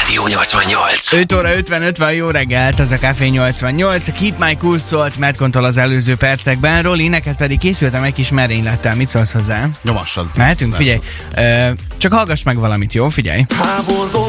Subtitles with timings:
[0.00, 1.12] Rádió 88.
[1.12, 4.08] 5 óra 55 van, jó reggelt, ez a Café 88.
[4.08, 6.82] A Keep My Cool szólt Matt Control az előző percekben.
[6.82, 8.94] Roli, neked pedig készültem egy kis merénylettel.
[8.94, 9.68] Mit szólsz hozzá?
[9.82, 10.26] Nyomassad.
[10.36, 11.00] Mehetünk, figyelj.
[11.36, 13.08] Ö, csak hallgass meg valamit, jó?
[13.08, 13.44] Figyelj.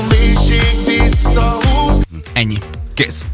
[0.10, 2.02] Mélység visszahúz
[2.34, 2.58] Ennyi.
[2.94, 3.26] Kész.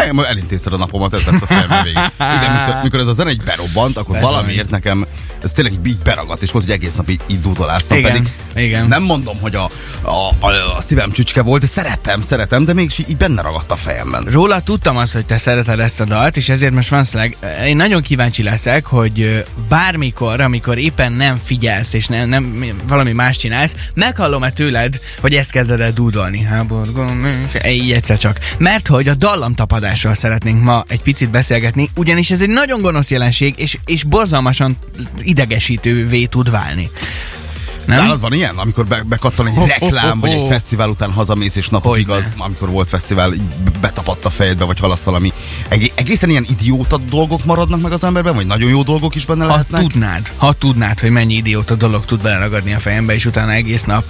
[0.00, 1.98] Engem elintézted a napomat, ez lesz a végig.
[2.38, 5.06] Igen, mikor, mikor ez a zene egy berobbant, akkor Persze, valamiért nekem
[5.42, 8.86] ez tényleg így beragadt, és volt, hogy egész nap így, így dudoláztam, Igen, pedig igen.
[8.86, 9.68] nem mondom, hogy a,
[10.02, 13.76] a, a, a szívem csücske volt, de szeretem, szeretem, de mégis így, benne ragadt a
[13.76, 14.24] fejemben.
[14.24, 17.36] Róla tudtam azt, hogy te szereted ezt a dalt, és ezért most van szleg,
[17.66, 19.38] én nagyon kíváncsi leszek, hogy ö,
[19.68, 25.50] bármikor, amikor éppen nem figyelsz, és nem, nem valami más csinálsz, meghallom-e tőled, hogy ezt
[25.50, 26.42] kezded el dúdolni.
[26.42, 27.26] Háborgom,
[27.66, 28.38] így egyszer csak.
[28.58, 29.14] Mert hogy a
[29.90, 34.76] dallamtapadásról szeretnénk ma egy picit beszélgetni, ugyanis ez egy nagyon gonosz jelenség, és, és borzalmasan
[35.22, 36.90] idegesítővé tud válni.
[37.86, 37.98] Nem?
[37.98, 42.06] Nálad van ilyen, amikor be, bekattan egy reklám, vagy egy fesztivál után hazamész, és napokig
[42.08, 42.20] Hogyne.
[42.22, 43.32] az, amikor volt fesztivál,
[43.80, 45.32] betapadt a fejedbe, vagy halasz valami.
[45.68, 49.44] Egé- egészen ilyen idióta dolgok maradnak meg az emberben, vagy nagyon jó dolgok is benne
[49.44, 49.80] Ha lehetnek?
[49.80, 54.04] tudnád, ha tudnád, hogy mennyi idióta dolog tud beleragadni a fejembe, és utána egész nap.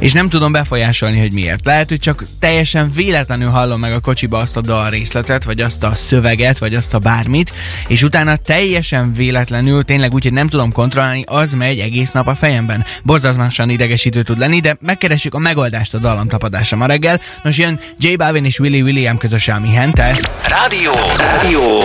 [0.00, 1.64] És nem tudom befolyásolni, hogy miért.
[1.66, 5.82] Lehet, hogy csak teljesen véletlenül hallom meg a kocsiba azt a dal részletet, vagy azt
[5.84, 7.52] a szöveget, vagy azt a bármit,
[7.88, 12.34] és utána teljesen véletlenül, tényleg úgy, hogy nem tudom kontrollálni, az megy egész nap a
[12.34, 12.84] fejemben.
[13.10, 17.20] Borzalmasan idegesítő tud lenni, de megkeressük a megoldást a dallamtapadásra ma reggel.
[17.42, 20.16] Most jön J Balvin és Willy William közösen, ami hente.
[20.48, 20.92] Rádió.
[21.16, 21.80] Rádió.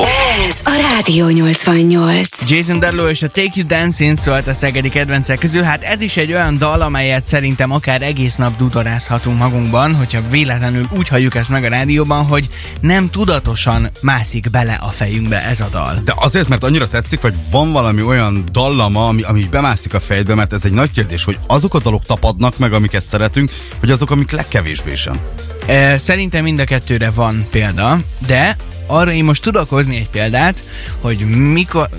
[0.48, 2.50] Ez a Rádió 88.
[2.50, 5.62] Jason Derulo és a Take You Dancing szólt a szegedi kedvencek közül.
[5.62, 10.88] Hát ez is egy olyan dal, amelyet szerintem akár egész nap dudorázhatunk magunkban, hogyha véletlenül
[10.92, 12.50] úgy halljuk ezt meg a rádióban, hogy
[12.82, 16.02] nem tudatosan mászik bele a fejünkbe ez a dal.
[16.04, 20.36] De azért, mert annyira tetszik, vagy van valami olyan dallama, ami, ami bemászik a fejedbe,
[20.36, 24.12] mert ez egy nagy kérdés, hogy azok a dalok tapadnak meg, amiket szeretünk, vagy azok,
[24.12, 25.20] amik legkevésbé sem.
[25.66, 28.58] E, Szerintem mind a kettőre van példa, de
[28.88, 30.64] arra én most tudok hozni egy példát,
[31.02, 31.18] hogy
[31.52, 31.90] mikor,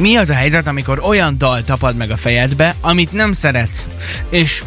[0.00, 3.88] mi az a helyzet, amikor olyan dal tapad meg a fejedbe, amit nem szeretsz,
[4.30, 4.62] és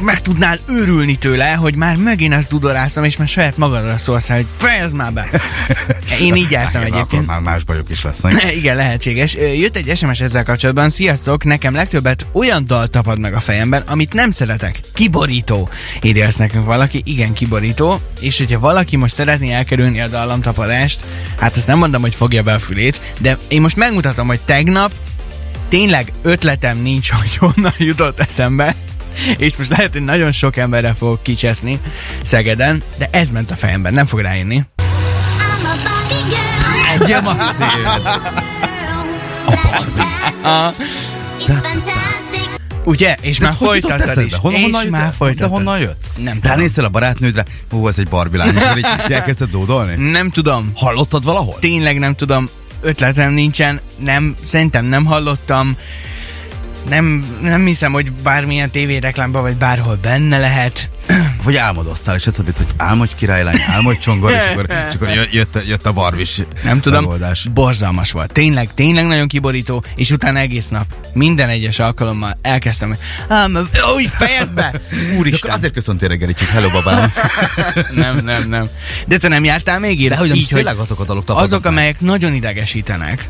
[0.00, 4.46] meg tudnál őrülni tőle, hogy már megint ezt dudoráztam, és már saját magadra szólsz hogy
[4.56, 5.28] fejezd már be.
[6.20, 7.22] Én így jártam Igen, egyébként.
[7.22, 8.44] Akkor már más bajok is lesznek.
[8.60, 9.34] Igen, lehetséges.
[9.34, 10.90] Jött egy SMS ezzel kapcsolatban.
[10.90, 14.80] Sziasztok, nekem legtöbbet olyan dal tapad meg a fejemben, amit nem szeretek.
[14.92, 15.68] Kiborító.
[16.02, 17.02] Írja ezt nekünk valaki.
[17.04, 18.00] Igen, kiborító.
[18.20, 21.00] És hogyha valaki most szeretné elkerülni a dallamtapadást,
[21.36, 24.92] hát azt nem mondom, hogy fogja be a fülét, de én most megmutatom, hogy tegnap
[25.68, 28.74] tényleg ötletem nincs, hogy honnan jutott eszembe,
[29.38, 31.80] és most lehet, hogy nagyon sok emberre fogok kicseszni
[32.22, 34.62] Szegeden, de ez ment a fejemben, nem fog rájönni.
[37.00, 37.86] Engem a szél.
[40.42, 40.74] A
[41.46, 42.44] Barbie.
[42.84, 43.16] Ugye?
[43.20, 44.34] És De már folytattad is.
[44.34, 44.90] Honnan, honnan és jött?
[44.92, 45.50] már De folytattad.
[45.50, 46.04] honnan jött?
[46.16, 46.50] Nem tudom.
[46.50, 50.10] Ránéztél a barátnődre, hú, ez egy Barbie lány, és így elkezdted dódolni?
[50.10, 50.72] Nem tudom.
[50.76, 51.58] Hallottad valahol?
[51.58, 52.48] Tényleg nem tudom.
[52.80, 53.80] Ötletem nincsen.
[53.98, 55.76] Nem, szerintem nem hallottam.
[56.88, 60.88] Nem, nem hiszem, hogy bármilyen tévéreklámban vagy bárhol benne lehet.
[61.44, 65.62] Vagy álmodoztál, és eszedbe hogy álmodj királylány, álmodj csongor, és akkor, és akkor jö- jött,
[65.66, 67.00] jött a Barbis Nem tudom.
[67.00, 67.46] megoldás.
[67.54, 68.32] Borzalmas volt.
[68.32, 72.98] Tényleg, tényleg nagyon kiborító, és utána egész nap, minden egyes alkalommal elkezdtem, hogy
[73.28, 74.72] ám, új, fejezd be!
[75.18, 75.50] Úristen!
[75.50, 77.12] azért köszöntél reggel, így, hello babám.
[77.94, 78.66] Nem, nem, nem.
[79.06, 80.08] De te nem jártál még így?
[80.08, 83.28] De hogy így, tényleg azok a dalok Azok, amelyek nagyon idegesítenek.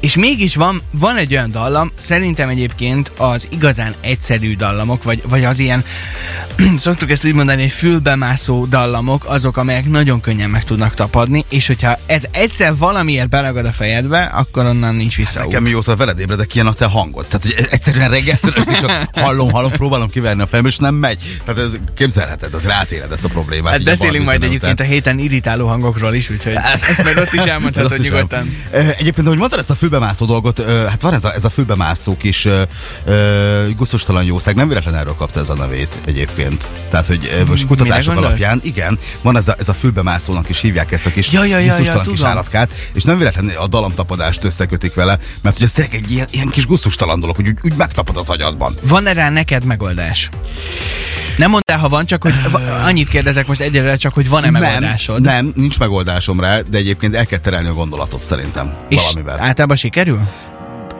[0.00, 5.44] És mégis van, van egy olyan dallam, szerintem egyébként az igazán egyszerű dallamok, vagy, vagy
[5.44, 5.84] az ilyen,
[6.76, 11.66] szoktuk ezt úgy mondani, hogy fülbemászó dallamok, azok, amelyek nagyon könnyen meg tudnak tapadni, és
[11.66, 15.40] hogyha ez egyszer valamiért beragad a fejedbe, akkor onnan nincs vissza.
[15.40, 17.26] Nekem mióta veled ébredek, ilyen a te hangod.
[17.26, 21.40] Tehát, hogy egyszerűen reggeltől estig csak hallom, hallom, próbálom kiverni a fejem, és nem megy.
[21.44, 23.72] Tehát ez képzelheted, az rátéled ezt a problémát.
[23.72, 24.86] Hát a beszélünk majd egyébként a után.
[24.86, 26.54] héten irritáló hangokról is, úgyhogy
[26.90, 28.56] ezt meg ott is elmondhatod nyugodtan.
[28.70, 32.16] Egyébként, ahogy mondtad ezt a fülbemászó dolgot, ö, hát van ez a, ez a fülbemászó
[32.16, 32.48] kis
[33.76, 36.68] gusztustalan jószág, nem véletlen erről kapta ez a nevét egyébként.
[36.88, 38.26] Tehát, hogy most kutatások gondolsz?
[38.26, 41.58] alapján, igen, van ez a, ez a fülbemászónak is hívják ezt a kis Ja, ja,
[41.58, 45.94] ja, ja, kis állatkát, és nem véletlen a dalamtapadást összekötik vele, mert hogy ez tényleg
[45.94, 48.74] egy ilyen, ilyen kis gusztustalan dolog, hogy úgy, úgy megtapad az agyadban.
[48.88, 50.30] Van-e rá neked megoldás?
[51.36, 52.34] Nem mondtál, ha van, csak hogy
[52.84, 55.20] annyit kérdezek most egyre csak, hogy van-e megoldásod.
[55.20, 59.38] Nem, nem, nincs megoldásom rá, de egyébként el kell terelni a gondolatot szerintem És valamivel.
[59.64, 60.20] Általában sikerül?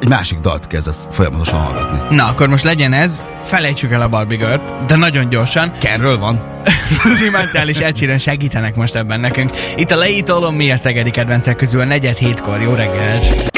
[0.00, 2.16] Egy másik dalt kezdesz folyamatosan hallgatni.
[2.16, 5.72] Na, akkor most legyen ez, felejtsük el a Barbie Girl-t, de nagyon gyorsan.
[5.78, 6.40] Kenről van?
[7.04, 9.50] Rudimentális és Ed segítenek most ebben nekünk.
[9.76, 12.60] Itt a leítolom mi a szegedi kedvencek közül a negyed hétkor.
[12.60, 13.52] Jó reggelt!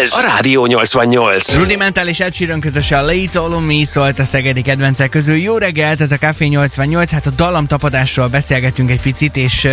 [0.00, 1.54] Ez a Rádió 88.
[1.54, 5.36] Rudimentális Ed Sheeran közösen a Late All Me szólt a szegedi kedvencek közül.
[5.36, 9.68] Jó reggelt, ez a Café 88, hát a dallamtapadásról beszélgetünk egy picit, és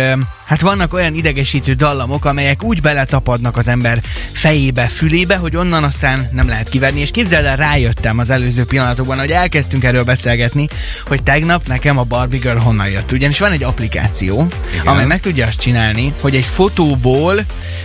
[0.50, 4.00] hát vannak olyan idegesítő dallamok, amelyek úgy beletapadnak az ember
[4.32, 9.18] fejébe, fülébe, hogy onnan aztán nem lehet kiverni, és képzeld el, rájöttem az előző pillanatokban,
[9.18, 10.68] hogy elkezdtünk erről beszélgetni,
[11.06, 13.12] hogy tegnap nekem a Barbie Girl honnan jött.
[13.12, 14.86] Ugyanis van egy applikáció, Igen.
[14.86, 17.40] amely meg tudja azt csinálni, hogy egy fotóból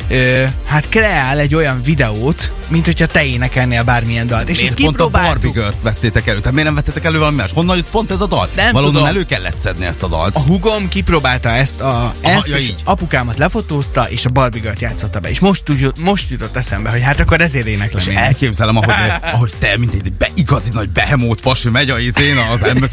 [0.07, 4.49] ö, hát kreál egy olyan videót, mint hogyha te énekelnél bármilyen dalt.
[4.49, 5.09] És Miért ezt pont a.
[5.09, 6.37] Barbie Girl-t vettétek elő?
[6.37, 7.51] Tehát miért nem vettétek elő valami más?
[7.51, 8.49] Honnan jött pont ez a dal?
[8.55, 9.07] Nem Valonnan tudom.
[9.07, 10.35] elő kellett szedni ezt a dalt.
[10.35, 12.81] A hugom kipróbálta ezt, a, ezt ja, és így.
[12.83, 15.29] apukámat lefotózta, és a Barbie Girl-t játszotta be.
[15.29, 18.17] És most, úgy, most jutott eszembe, hogy hát akkor ezért éneklem És én.
[18.17, 18.93] elképzelem, ahogy,
[19.33, 22.83] ahogy te, mint egy be, igazi nagy behemót pasi megy a izén az m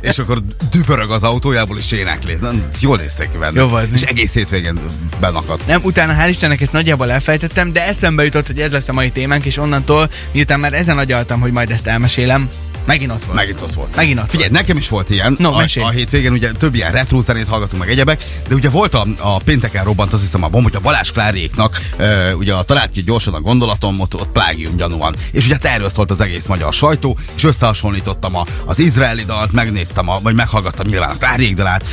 [0.00, 2.36] és akkor dübörög az autójából, és énekli.
[2.80, 3.60] Jól néztek ki benne.
[3.60, 3.94] Jó volt.
[3.94, 4.80] És egész hétvégén
[5.20, 5.66] benakadt.
[5.66, 9.10] Nem, utána hál' Istennek ezt nagyjából elfejtettem, de eszembe jutott, hogy ez lesz a mai
[9.10, 12.48] témánk, és onnantól, miután már ezen agyaltam, hogy majd ezt elmesélem,
[12.84, 13.36] megint ott volt.
[13.36, 13.96] Megint ott volt.
[13.96, 15.36] Megint ott Figyelj, nekem is volt ilyen.
[15.38, 15.86] No, a, mesélj.
[15.86, 19.38] a hétvégén ugye több ilyen retro zenét hallgatunk meg egyebek, de ugye volt a, a
[19.38, 22.06] pénteken robbant, azt hiszem a bomb, hogy a Balázs Kláréknak uh,
[22.38, 25.14] ugye a talált ki gyorsan a gondolatom, ott, ott plágium gyanúan.
[25.32, 30.08] És ugye erről szólt az egész magyar sajtó, és összehasonlítottam a, az izraeli dalt, megnéztem,
[30.08, 31.86] a, vagy meghallgattam nyilván a Klárék dalát,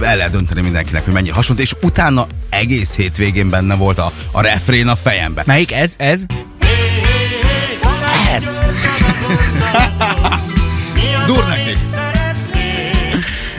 [0.00, 4.40] el lehet dönteni mindenkinek, hogy mennyire hasonlít, és utána egész hétvégén benne volt a, a
[4.40, 5.42] refrén a fejembe.
[5.46, 5.94] Melyik ez?
[5.98, 6.24] Ez?
[8.34, 8.60] Ez!
[11.28, 11.78] Dur neki!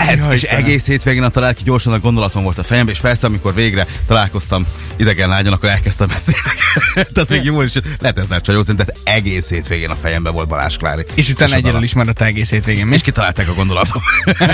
[0.10, 0.64] Ez, Jaj, és Istenem.
[0.66, 3.88] egész hétvégén a talált ki gyorsan a gondolatom volt a fejembe, és persze, amikor végre
[4.08, 4.66] találkoztam
[4.98, 7.10] idegen lányon, akkor elkezdtem ezt énekelni.
[7.14, 11.06] Tehát még jól is lehet ezzel csajozni, de egész hétvégén a fejembe volt Balázs Klári.
[11.14, 11.84] És utána a egyedül dala.
[11.84, 12.86] is maradt egész hétvégén.
[12.86, 12.94] Mi?
[12.94, 14.02] És kitalálták a gondolatom.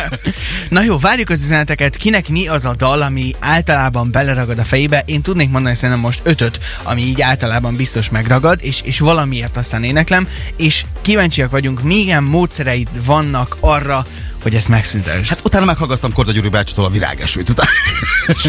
[0.70, 1.96] Na jó, várjuk az üzeneteket.
[1.96, 5.04] Kinek mi az a dal, ami általában beleragad a fejébe?
[5.06, 9.84] Én tudnék mondani szerintem most ötöt, ami így általában biztos megragad, és, és valamiért aztán
[9.84, 10.28] éneklem,
[10.58, 14.06] és kíváncsiak vagyunk, milyen módszereid vannak arra,
[14.44, 15.30] hogy ezt megszüntesd.
[15.30, 17.50] Hát utána meghallgattam Korda Gyuri bácsitól a virágesőt.
[17.50, 17.70] Utána...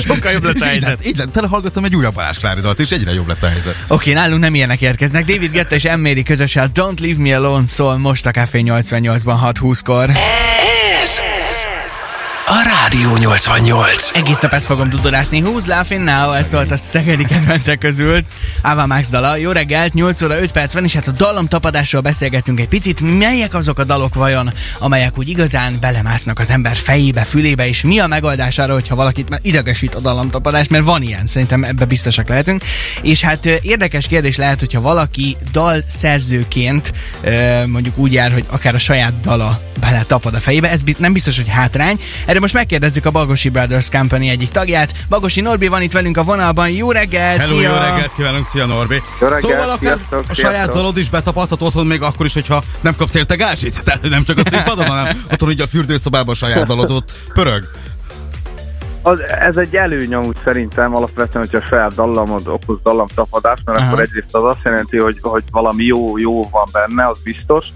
[0.06, 0.88] Sokkal jobb lett a helyzet.
[0.88, 3.48] lett, így lett, tele hallgattam egy újabb Balázs Klári dalt, és egyre jobb lett a
[3.48, 3.74] helyzet.
[3.86, 5.24] Oké, okay, nálunk nem ilyenek érkeznek.
[5.24, 10.10] David Getta és Emméri közösen Don't Leave Me Alone szól most a Café 88-ban 6-20-kor.
[11.02, 11.20] Ez
[12.46, 14.10] a Rádió 88.
[14.14, 15.42] Egész nap ezt fogom dudorászni.
[15.44, 16.32] Who's laughing now?
[16.32, 18.20] Ez szólt a szegedi kedvencek közül.
[18.62, 19.36] Ava Max dala.
[19.36, 23.18] Jó reggelt, 8 óra 5 perc van, és hát a dallam tapadásról beszélgettünk egy picit.
[23.18, 27.98] Melyek azok a dalok vajon, amelyek úgy igazán belemásznak az ember fejébe, fülébe, és mi
[27.98, 31.84] a megoldás arra, hogyha valakit már idegesít a dallam tapadás, mert van ilyen, szerintem ebbe
[31.84, 32.62] biztosak lehetünk.
[33.02, 36.92] És hát érdekes kérdés lehet, hogyha valaki dalszerzőként
[37.66, 41.36] mondjuk úgy jár, hogy akár a saját dala bele tapad a fejébe, ez nem biztos,
[41.36, 42.00] hogy hátrány.
[42.26, 44.92] Erről most megkérdezzük a Bagosi Brothers Company egyik tagját.
[45.08, 46.70] Bagosi Norbi van itt velünk a vonalban.
[46.70, 47.40] Jó reggelt!
[47.40, 47.68] Hello, szia!
[47.68, 49.02] jó reggelt kívánunk, szia Norbi!
[49.20, 50.74] Jó reggelt, szóval akár sziasztok, a saját sziasztok.
[50.74, 53.80] dalod is betapadhat otthon még akkor is, hogyha nem kapsz érte gázsit.
[53.84, 57.64] Tehát nem csak a színpadon, hanem otthon így a fürdőszobában a saját dalod ott pörög.
[59.02, 63.88] Az, ez egy előny amúgy szerintem alapvetően, hogyha a saját dallamod okoz dallamtapadást, mert Aha.
[63.88, 67.66] akkor egyrészt az azt jelenti, hogy, hogy valami jó, jó van benne, az biztos,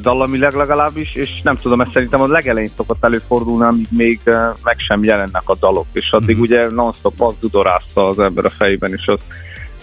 [0.00, 4.20] dallamileg legalábbis, és nem tudom, ez szerintem a legelején szokott előfordulni, amíg még
[4.62, 6.42] meg sem jelennek a dalok, és addig Mhm.
[6.44, 9.18] ugye non-stop az dudorázta az ember a fejében, és az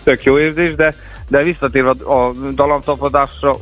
[0.04, 0.94] tök jó érzés, de
[1.28, 3.56] de visszatérve a, a dalamtapadásra,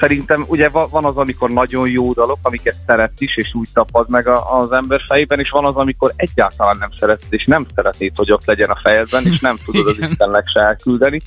[0.00, 4.08] szerintem ugye va- van az, amikor nagyon jó dalok, amiket szeret is, és úgy tapad
[4.08, 8.12] meg a, az ember fejében, és van az, amikor egyáltalán nem szereted, és nem szeretnéd,
[8.16, 9.98] hogy ott legyen a fejedben, és nem tudod az.
[10.10, 11.22] Istennek se elküldeni.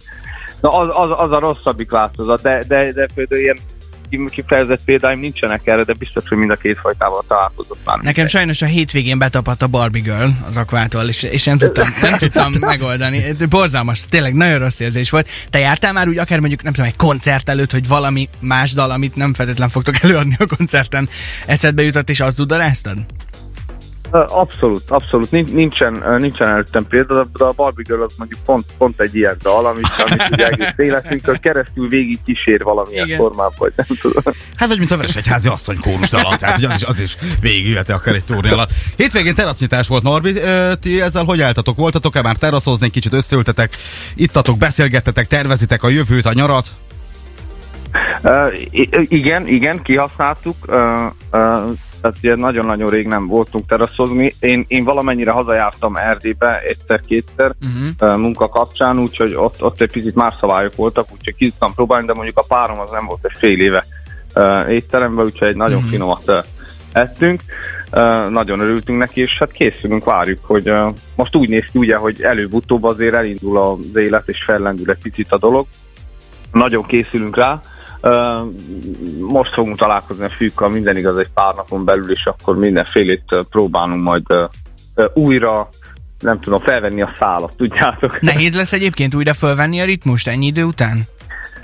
[0.62, 3.58] Na az, az, az a rosszabbik változat, de, de, de például ilyen
[4.30, 8.00] kifejezett példáim nincsenek erre, de biztos, hogy mind a két fajtával találkozott már.
[8.00, 12.18] Nekem sajnos a hétvégén betapadt a Barbie Girl az akvától, és, és nem tudtam, nem
[12.18, 13.22] tudtam megoldani.
[13.50, 15.28] Borzalmas, tényleg nagyon rossz érzés volt.
[15.50, 18.92] Te jártál már úgy akár mondjuk, nem tudom, egy koncert előtt, hogy valami más dal,
[18.92, 21.10] amit nem feltétlen fogtok előadni a koncerten,
[21.46, 22.98] eszedbe jutott, és azt dudaráztad?
[24.12, 25.32] Abszolút, abszolút.
[25.32, 29.38] Nin- Nincsen, nincsen előttem példa, de- a Barbie Girl az mondjuk pont, pont egy ilyen
[29.42, 33.18] dal, amit, amit ugye egész életünkön keresztül végig kísér valamilyen Igen.
[33.18, 34.24] formában, vagy nem tudom.
[34.56, 37.92] Hát vagy mint a Veresegyházi asszony kórus dala, tehát hogy az is, az is végigülheti
[37.92, 38.70] akár egy turné alatt.
[38.98, 40.34] Hétvégén terasznyitás volt, Norbi,
[40.80, 41.78] ti ezzel hogy álltatok?
[41.78, 43.76] Voltatok-e már teraszozni, kicsit összeültetek,
[44.16, 46.68] ittatok, beszélgettetek, tervezitek a jövőt, a nyarat?
[48.24, 48.54] Uh,
[49.04, 50.56] igen, igen, kihasználtuk.
[50.68, 51.12] Uh, uh,
[52.02, 54.32] tehát ugye nagyon-nagyon rég nem voltunk teraszozni.
[54.40, 58.14] Én, én valamennyire hazajártam Erdélybe egyszer-kétszer Uh-huh.
[58.14, 62.06] uh, munka kapcsán, úgyhogy ott, ott egy picit más szabályok voltak, úgyhogy ki tudtam próbálni,
[62.06, 63.84] de mondjuk a párom az nem volt egy fél éve
[64.36, 65.90] uh, étteremben, úgyhogy egy nagyon Mhm.
[65.90, 66.44] finomat uh,
[66.92, 67.42] ettünk.
[67.92, 71.96] Uh, nagyon örültünk neki, és hát készülünk, várjuk, hogy uh, most úgy néz ki ugye,
[71.96, 75.66] hogy előbb-utóbb azért elindul az élet, és fellendül egy picit a dolog.
[76.52, 77.60] nagyon készülünk rá.
[79.20, 84.04] Most fogunk találkozni a fűkkal, minden igaz egy pár napon belül, és akkor mindenfélét próbálunk
[84.04, 84.26] majd
[85.14, 85.70] újra,
[86.20, 88.22] nem tudom, felvenni a szálat, tudjátok.
[88.22, 90.98] Nehéz lesz egyébként újra fölvenni a ritmust ennyi idő után?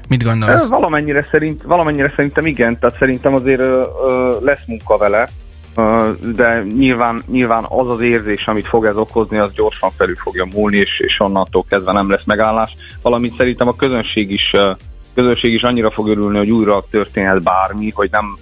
[0.08, 0.70] Mit gondolsz?
[0.70, 5.28] Valamennyire, szerint, valamennyire szerintem igen, tehát szerintem azért ö, ö, lesz munka vele,
[5.76, 10.48] ö, de nyilván, nyilván az az érzés, amit fog ez okozni, az gyorsan felül fogja
[10.54, 12.76] múlni, és, és onnantól kezdve nem lesz megállás.
[13.02, 14.72] Valamint szerintem a közönség is, ö,
[15.16, 18.36] közönség is annyira fog örülni, hogy újra történhet bármi, hogy nem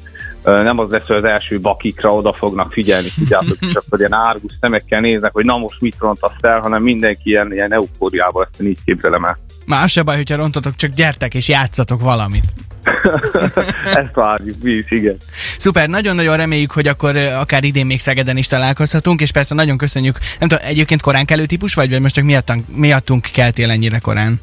[0.44, 4.52] nem az lesz, hogy az első bakikra oda fognak figyelni, tudjátok, és akkor ilyen árgus
[4.60, 8.78] szemekkel néznek, hogy na most mit rontasz el, hanem mindenki ilyen, ilyen eufóriával ezt így
[8.86, 9.38] képzelem el.
[9.66, 12.44] Már se baj, hogyha rontotok, csak gyertek és játszatok valamit.
[13.94, 15.18] Ezt várjuk mi is, igen.
[15.58, 20.18] Szuper, nagyon-nagyon reméljük, hogy akkor akár idén még Szegeden is találkozhatunk, és persze nagyon köszönjük.
[20.40, 24.42] Nem tudom, egyébként korán kelő típus vagy, vagy most csak miattan, miattunk keltél ennyire korán?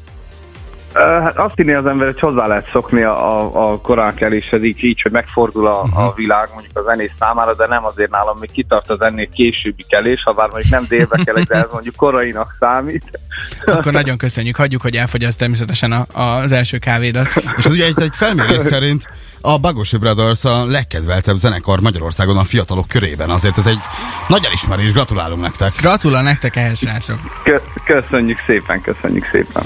[0.93, 4.83] Hát azt hinné az ember, hogy hozzá lehet szokni a, a, a korán keléshez, így,
[4.83, 8.51] így, hogy megfordul a, a világ mondjuk a zenész számára, de nem azért nálam még
[8.51, 12.55] kitart az ennél későbbi kelés, ha bár mondjuk nem délbe kelek, de ez mondjuk korainak
[12.59, 13.19] számít.
[13.65, 17.27] Akkor nagyon köszönjük, hagyjuk, hogy elfogyaszt természetesen a, az első kávédat.
[17.57, 19.07] És ugye ez egy felmérés szerint
[19.41, 23.29] a Bagosi Brothers a legkedveltebb zenekar Magyarországon a fiatalok körében.
[23.29, 23.79] Azért ez egy
[24.27, 25.71] nagy elismerés, gratulálunk nektek.
[25.79, 27.17] Gratulál nektek ehhez, srácok.
[27.43, 29.63] Kö- köszönjük szépen, köszönjük szépen.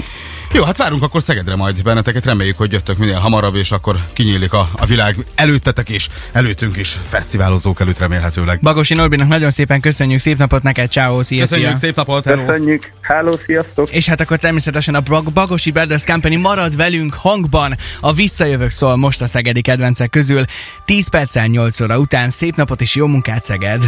[0.52, 4.52] Jó, hát várunk akkor Szegedre majd benneteket, reméljük, hogy jöttök minél hamarabb, és akkor kinyílik
[4.52, 8.60] a, a világ előttetek és előttünk is fesztiválozók előtt remélhetőleg.
[8.60, 11.76] Bagosi Norbinak nagyon szépen köszönjük, szép napot neked, ciao, szia, Köszönjük, szia.
[11.76, 12.44] szép napot, hello!
[12.44, 13.90] Köszönjük, hello, sziasztok!
[13.90, 17.76] És hát akkor természetesen a Bag- Bagosi Brothers Company marad velünk hangban.
[18.00, 20.44] A Visszajövök szól most a szegedi kedvencek közül.
[20.84, 23.82] 10 perccel 8 óra után szép napot és jó munkát Szeged!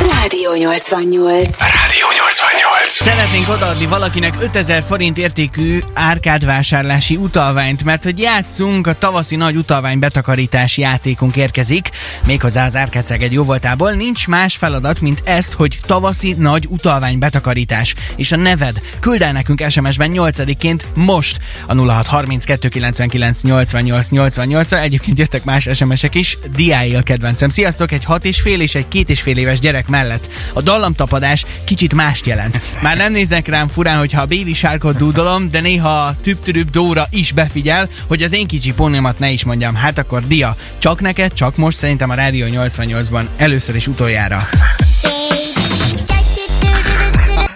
[0.00, 1.58] Rádió 88.
[1.60, 2.77] Rádió 88.
[2.86, 9.98] Szeretnénk odaadni valakinek 5000 forint értékű árkádvásárlási utalványt, mert hogy játszunk, a tavaszi nagy utalvány
[9.98, 11.90] betakarítási játékunk érkezik,
[12.26, 13.92] méghozzá az Árkádszeged jó voltából.
[13.92, 17.94] Nincs más feladat, mint ezt, hogy tavaszi nagy utalvány betakarítás.
[18.16, 25.18] És a neved küld el nekünk SMS-ben 8-ként most a 0632 99 88 88 Egyébként
[25.18, 26.38] jöttek más SMS-ek is.
[26.56, 27.48] Diái a kedvencem.
[27.48, 30.28] Sziasztok, egy 6 és fél és egy két és fél éves gyerek mellett.
[30.52, 32.60] A dallamtapadás kicsit mást jelent.
[32.82, 37.06] Már nem néznek rám furán, hogyha a Baby Sharkot dúdolom, de néha a tüp Dóra
[37.10, 39.74] is befigyel, hogy az én kicsi pónimat ne is mondjam.
[39.74, 44.48] Hát akkor Dia, csak neked, csak most szerintem a Rádió 88-ban először és utoljára.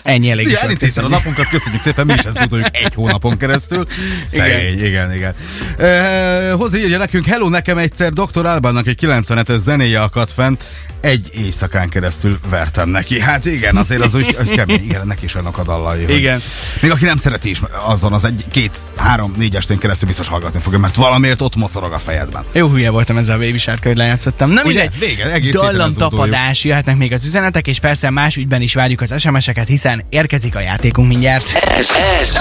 [0.02, 3.86] Ennyi elég is elintézted a napunkat, köszönjük szépen, mi is ezt tudjuk egy hónapon keresztül.
[4.26, 5.34] Szegény, igen, igen.
[5.76, 6.56] igen.
[6.56, 8.46] Hozzá írja nekünk, hello, nekem egyszer Dr.
[8.46, 10.64] Albánnak egy 97-es zenéje akadt fent,
[11.00, 13.20] egy éjszakán keresztül vertem neki.
[13.20, 16.16] Hát igen, azért az úgy, hogy kemény, igen, neki is olyanok a dallai.
[16.16, 16.40] Igen.
[16.80, 20.60] Még aki nem szereti is, azon az egy, két, három, négy estén keresztül biztos hallgatni
[20.60, 22.44] fogja, mert valamiért ott mocorog a fejedben.
[22.52, 24.50] Jó hülye voltam ezzel a Baby Shark, hogy lejátszottam.
[24.50, 24.80] Nem Ugye?
[24.80, 24.98] mindegy.
[24.98, 29.14] Vége, egész Dallam tapadás, jöhetnek még az üzenetek, és persze más ügyben is várjuk az
[29.18, 31.54] SMS-eket, hiszen érkezik a játékunk mindjárt.
[31.54, 32.36] Ez, ez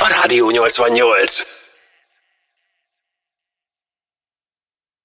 [0.00, 1.65] a Rádió 88.